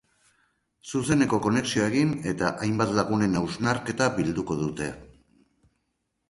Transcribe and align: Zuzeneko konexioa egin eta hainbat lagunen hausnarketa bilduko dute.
Zuzeneko 0.93 1.39
konexioa 1.47 1.89
egin 1.93 2.15
eta 2.31 2.49
hainbat 2.67 2.95
lagunen 3.01 3.37
hausnarketa 3.43 4.09
bilduko 4.17 4.59
dute. 4.65 4.91